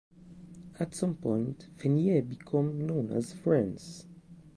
[0.79, 4.07] At some point, Fannye became known as Frances.